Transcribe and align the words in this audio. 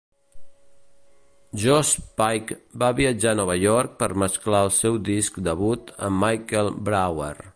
Josh 1.63 1.91
Pyke 2.21 2.57
va 2.83 2.89
viatjar 3.01 3.35
a 3.37 3.39
Nova 3.41 3.59
York 3.65 3.95
per 4.01 4.09
mesclar 4.23 4.65
el 4.69 4.73
seu 4.81 4.97
disc 5.13 5.41
debut 5.49 5.95
amb 6.09 6.21
Michael 6.25 6.73
Brauer. 6.89 7.33